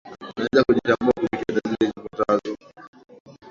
unaweza 0.37 0.63
kujitambua 0.63 1.13
kupitia 1.15 1.61
dalili 1.65 1.91
zifuatazo 1.95 2.57